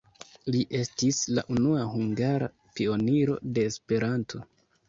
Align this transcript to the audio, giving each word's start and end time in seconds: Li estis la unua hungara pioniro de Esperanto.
Li 0.53 0.61
estis 0.79 1.19
la 1.39 1.43
unua 1.57 1.83
hungara 1.91 2.49
pioniro 2.81 3.39
de 3.59 3.71
Esperanto. 3.75 4.43